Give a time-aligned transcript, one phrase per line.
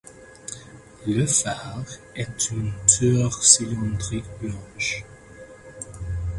[1.05, 1.83] Le phare
[2.15, 5.05] est une tour cylindrique blanche.